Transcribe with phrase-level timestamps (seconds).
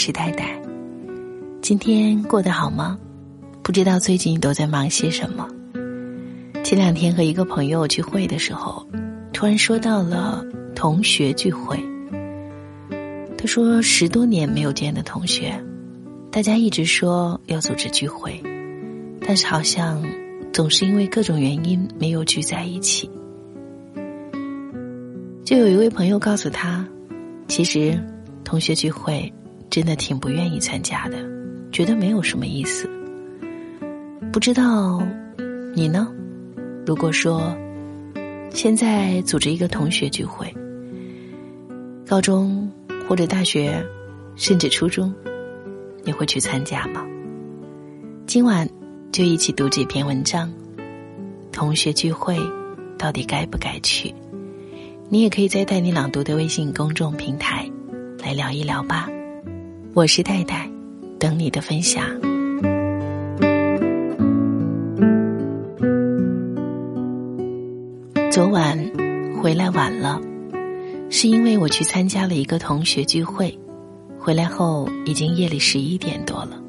[0.00, 0.58] 是呆呆。
[1.60, 2.98] 今天过得好吗？
[3.62, 5.46] 不知道最近都在忙些什么。
[6.64, 8.86] 前两天和一个朋友聚会的时候，
[9.30, 10.42] 突然说到了
[10.74, 11.78] 同学聚会。
[13.36, 15.52] 他说十多年没有见的同学，
[16.30, 18.42] 大家一直说要组织聚会，
[19.20, 20.02] 但是好像
[20.50, 23.10] 总是因为各种原因没有聚在一起。
[25.44, 26.88] 就有一位朋友告诉他，
[27.48, 28.02] 其实
[28.44, 29.30] 同学聚会
[29.70, 31.16] 真的挺不愿意参加的，
[31.70, 32.90] 觉得没有什么意思。
[34.32, 35.00] 不知道
[35.74, 36.12] 你呢？
[36.84, 37.56] 如果说
[38.50, 40.52] 现在组织一个同学聚会，
[42.06, 42.70] 高中。
[43.08, 43.84] 或者大学，
[44.36, 45.12] 甚至初中，
[46.04, 47.04] 你会去参加吗？
[48.24, 48.68] 今晚
[49.10, 50.48] 就一起读这篇文章。
[51.50, 52.38] 同学聚会
[52.96, 54.14] 到底该不该去？
[55.08, 57.68] 你也可以在带你朗读的微信公众平台
[58.22, 59.08] 来聊一聊吧。
[59.92, 60.70] 我是戴戴，
[61.18, 62.04] 等你的分享。
[68.30, 68.78] 昨晚
[69.42, 70.20] 回来晚了。
[71.10, 73.58] 是因为我去参加了一个同学聚会，
[74.16, 76.62] 回来后已经夜里十一点多了。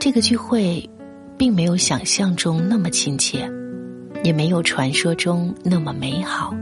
[0.00, 0.88] 这个聚会，
[1.36, 3.46] 并没有想象中那么亲切，
[4.24, 6.54] 也没有传说中那么美好，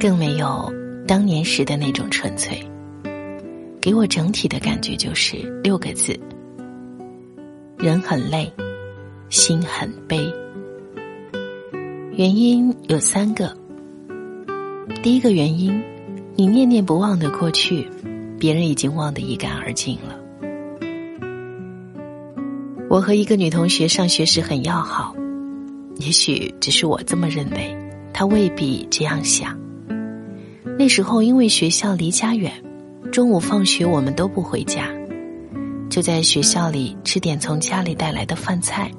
[0.00, 0.68] 更没有
[1.06, 2.60] 当年时的那种纯粹。
[3.86, 6.18] 给我整体的感觉就是六个字：
[7.78, 8.52] 人很累，
[9.28, 10.28] 心很悲。
[12.16, 13.56] 原因有三个。
[15.04, 15.80] 第一个原因，
[16.34, 17.88] 你念念不忘的过去，
[18.40, 20.18] 别人已经忘得一干二净了。
[22.90, 25.14] 我和一个女同学上学时很要好，
[25.98, 27.72] 也许只是我这么认为，
[28.12, 29.56] 她未必这样想。
[30.76, 32.52] 那时候因为学校离家远，
[33.16, 34.90] 中午放学我们都不回家，
[35.88, 38.90] 就在学校里吃点从家里带来的饭菜。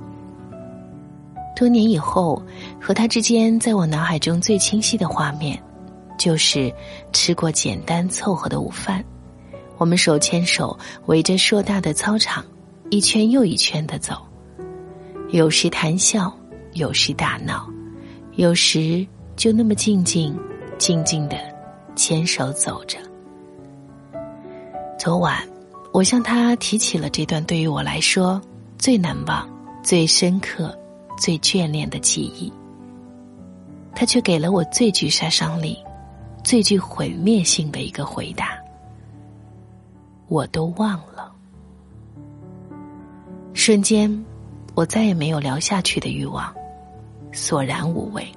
[1.55, 2.41] 多年以后，
[2.81, 5.61] 和他之间在我脑海中最清晰的画面。
[6.17, 6.73] 就是
[7.13, 9.05] 吃过简单凑合的午饭，
[9.77, 10.75] 我们手牵手
[11.05, 12.43] 围着硕大的操场，
[12.89, 14.15] 一圈又一圈的走，
[15.29, 16.35] 有时谈笑，
[16.73, 17.69] 有时大闹，
[18.33, 20.35] 有时就那么静静、
[20.79, 21.37] 静静的
[21.95, 22.97] 牵手走着。
[25.07, 25.41] 昨晚，
[25.93, 28.41] 我向他提起了这段对于我来说
[28.77, 29.49] 最难忘、
[29.81, 30.77] 最深刻、
[31.17, 32.51] 最眷恋的记忆，
[33.95, 35.81] 他却给了我最具杀伤力。
[36.43, 38.49] 最具毁灭性的一个回答，
[40.27, 41.31] 我都忘了。
[43.53, 44.25] 瞬间，
[44.75, 46.53] 我再也没有聊下去的欲望，
[47.31, 48.27] 索然无味。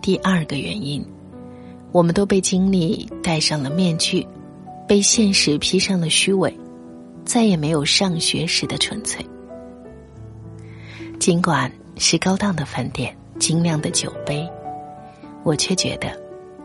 [0.00, 1.04] 第二个原因，
[1.90, 4.26] 我们都被经历戴上了面具，
[4.86, 6.54] 被现实披上了虚伪，
[7.24, 9.24] 再也没有上学时的纯粹。
[11.18, 14.48] 尽管是高档的饭店，精酿的酒杯。
[15.44, 16.08] 我却觉得，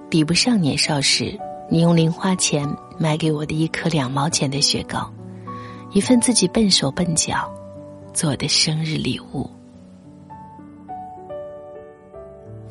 [0.09, 1.39] 比不上年少时
[1.69, 2.67] 你用零花钱
[2.97, 5.11] 买给我的一颗两毛钱的雪糕，
[5.91, 7.51] 一份自己笨手笨脚
[8.13, 9.49] 做的生日礼物。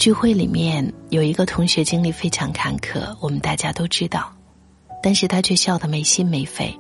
[0.03, 4.33] 聚会里面有一个同学经历非常坎坷，我们大家都知道，
[5.01, 6.77] 但是他却笑得没心没肺。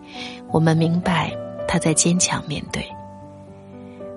[0.50, 1.32] 我们明白
[1.68, 2.84] 他在坚强面对。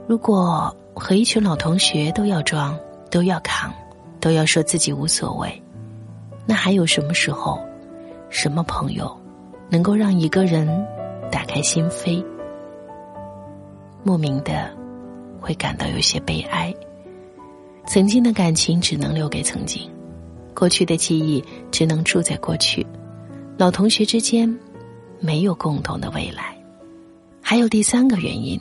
[0.07, 2.75] 如果和一群老同学都要装，
[3.11, 3.71] 都要扛。
[4.19, 5.61] 都要说自己无所谓，
[6.47, 7.59] 那还有什么时候、
[8.31, 9.15] 什么朋友，
[9.69, 10.67] 能够让一个人
[11.31, 12.25] 打开心扉？
[14.01, 14.75] 莫名的
[15.39, 16.74] 会感到有些悲哀。
[17.87, 19.89] 曾经的感情只能留给曾经，
[20.53, 22.85] 过去的记忆只能住在过去。
[23.57, 24.53] 老同学之间
[25.19, 26.55] 没有共同的未来。
[27.41, 28.59] 还有第三个原因，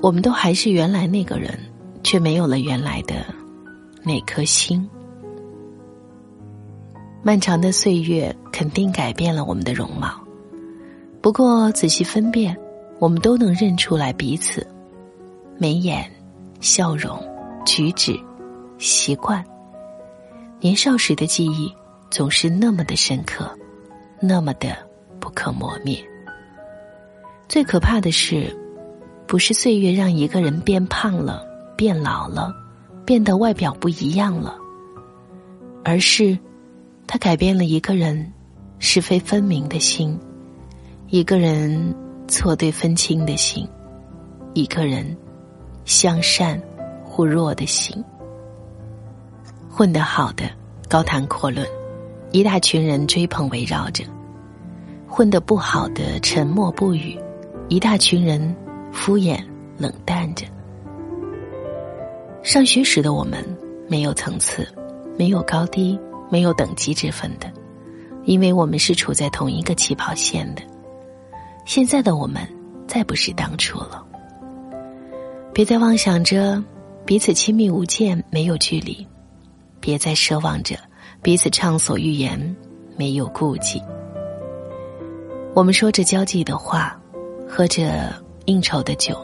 [0.00, 1.58] 我们都还是原来那个人，
[2.02, 3.24] 却没有了原来的
[4.04, 4.86] 那颗心。
[7.22, 10.10] 漫长的岁月肯定改变了我们的容貌，
[11.20, 12.56] 不过仔细分辨，
[12.98, 14.64] 我们都能认出来彼此，
[15.56, 16.08] 眉眼、
[16.60, 17.18] 笑容、
[17.66, 18.18] 举止、
[18.78, 19.44] 习惯。
[20.60, 21.72] 年少时的记忆
[22.10, 23.50] 总是那么的深刻，
[24.20, 24.76] 那么的
[25.20, 26.02] 不可磨灭。
[27.48, 28.56] 最可怕的是，
[29.26, 31.46] 不是岁月让一个人变胖了、
[31.76, 32.52] 变老了、
[33.04, 34.56] 变得外表不一样了，
[35.84, 36.38] 而是。
[37.10, 38.30] 他改变了一个人
[38.78, 40.20] 是非分明的心，
[41.06, 41.94] 一个人
[42.28, 43.66] 错对分清的心，
[44.52, 45.16] 一个人
[45.86, 46.60] 向善
[47.02, 48.04] 互弱的心。
[49.78, 50.50] 混得好的
[50.88, 51.64] 高谈阔论，
[52.32, 54.02] 一大群人追捧围绕着，
[55.06, 57.16] 混得不好的沉默不语，
[57.68, 58.56] 一大群人
[58.90, 59.38] 敷衍
[59.76, 60.44] 冷淡着。
[62.42, 63.38] 上学时的我们
[63.88, 64.66] 没有层次，
[65.16, 65.96] 没有高低，
[66.28, 67.48] 没有等级之分的，
[68.24, 70.62] 因为我们是处在同一个起跑线的。
[71.66, 72.42] 现在的我们
[72.88, 74.04] 再不是当初了。
[75.54, 76.60] 别再妄想着
[77.06, 79.06] 彼此亲密无间，没有距离；
[79.80, 80.76] 别再奢望着
[81.22, 82.56] 彼此畅所欲言，
[82.96, 83.82] 没有顾忌。
[85.54, 87.00] 我们说着交际的话，
[87.48, 88.14] 喝着
[88.44, 89.16] 应酬的酒，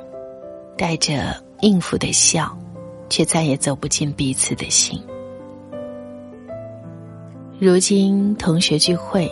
[0.77, 2.56] 带着应付的笑，
[3.09, 5.01] 却再也走不进彼此的心。
[7.61, 9.31] 如今同学聚会，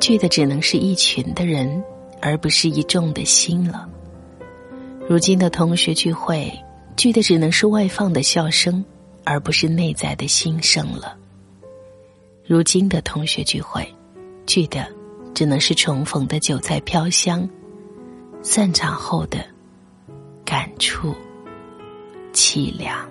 [0.00, 1.82] 聚的只能是一群的人，
[2.20, 3.88] 而不是一众的心了。
[5.08, 6.52] 如今的同学聚会，
[6.96, 8.84] 聚的只能是外放的笑声，
[9.24, 11.16] 而不是内在的心声了。
[12.44, 13.86] 如今的同学聚会，
[14.46, 14.86] 聚的
[15.34, 17.48] 只能是重逢的酒菜飘香，
[18.42, 19.38] 散场后的
[20.44, 21.14] 感触
[22.32, 23.08] 凄凉。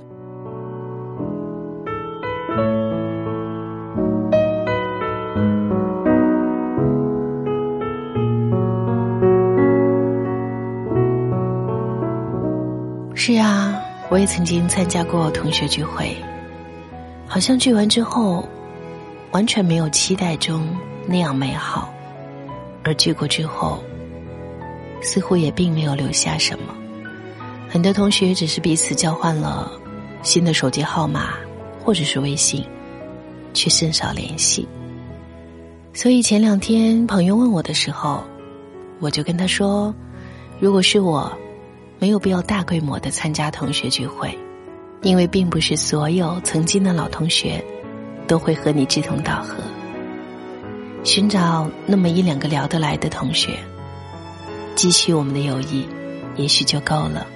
[13.14, 13.71] 是啊，
[14.12, 16.14] 我也曾经参加过同学聚会，
[17.26, 18.46] 好像聚完之后，
[19.32, 20.68] 完全没有期待中
[21.08, 21.94] 那样美好，
[22.84, 23.82] 而聚过之后，
[25.02, 26.76] 似乎也并没有留下什么。
[27.70, 29.72] 很多同学只是彼此交换了
[30.24, 31.36] 新的手机号码
[31.82, 32.66] 或者是微信，
[33.54, 34.68] 却甚少联系。
[35.94, 38.22] 所以前两天朋友问我的时候，
[39.00, 39.96] 我就跟他说
[40.60, 41.32] ：“如果是我。”
[42.02, 44.36] 没有必要大规模的参加同学聚会，
[45.04, 47.64] 因为并不是所有曾经的老同学
[48.28, 49.58] 都会和你志同道合。
[51.04, 53.56] 寻找那么一两个聊得来的同学，
[54.74, 55.88] 继续我们的友谊，
[56.38, 57.28] 也许就够了。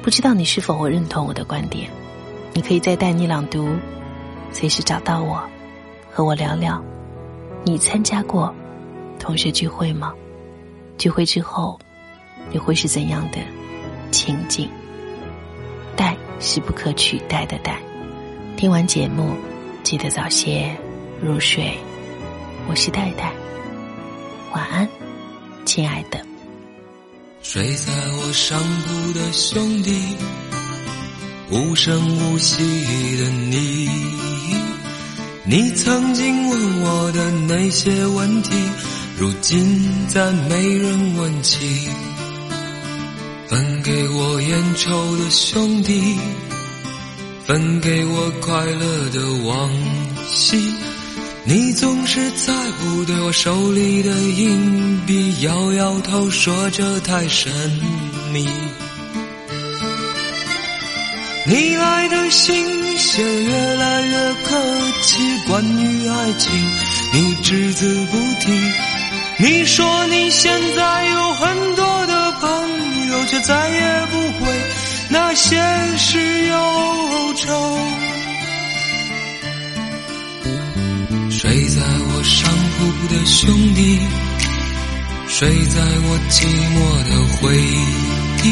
[0.00, 1.90] 不知道你是否会认同我的观点？
[2.54, 3.68] 你可以在带你朗读，
[4.52, 5.38] 随时找到我，
[6.10, 6.82] 和我聊聊。
[7.62, 8.54] 你参加过
[9.18, 10.14] 同学聚会吗？
[10.96, 11.78] 聚会之后。
[12.52, 13.38] 又会是怎样的
[14.10, 14.68] 情景？
[15.96, 17.78] 待是不可取代的待。
[18.56, 19.34] 听完节目，
[19.82, 20.74] 记得早些
[21.22, 21.72] 入睡。
[22.68, 23.32] 我是戴戴，
[24.52, 24.88] 晚安，
[25.64, 26.20] 亲爱的。
[27.42, 30.16] 睡在我上铺的兄弟，
[31.50, 32.62] 无声无息
[33.16, 33.88] 的你，
[35.44, 38.50] 你曾经问我的那些问题，
[39.18, 41.88] 如今再没人问起。
[43.50, 46.16] 分给我烟抽的兄弟，
[47.44, 49.68] 分给我快乐的往
[50.28, 50.72] 昔。
[51.42, 57.52] 你总是在乎对我手里的硬币，摇摇头说这太神
[58.32, 58.48] 秘。
[61.44, 64.62] 你来的信写越来越客
[65.02, 65.16] 气，
[65.48, 66.52] 关于爱情
[67.12, 68.52] 你只字不提。
[69.40, 72.14] 你说你现在有很多的
[73.26, 74.52] 却再也不会
[75.08, 75.56] 那些
[75.96, 77.78] 事忧愁。
[81.30, 83.98] 睡在我上铺的兄弟，
[85.28, 86.76] 睡在我寂寞
[87.08, 88.44] 的回忆。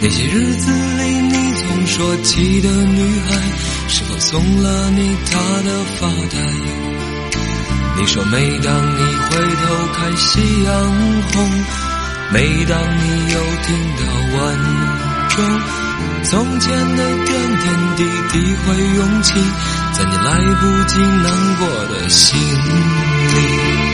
[0.00, 3.28] 那些日子里，你总说起的女孩，
[3.88, 6.36] 是否送了你她的发带？
[7.96, 10.72] 你说每当你回头看夕阳
[11.32, 11.93] 红。
[12.32, 14.02] 每当你又听到
[14.38, 14.40] 晚
[15.28, 15.34] 钟，
[16.24, 17.64] 从前的点点
[17.96, 18.02] 滴
[18.32, 19.34] 滴会涌起，
[19.92, 20.28] 在你来
[20.60, 21.62] 不及难过
[21.94, 23.93] 的心里。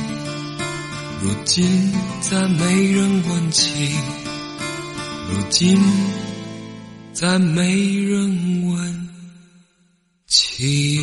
[1.23, 1.63] 如今
[2.21, 3.93] 再没人问起。
[5.29, 5.79] 如今
[7.13, 9.09] 再没人问
[10.25, 10.99] 起。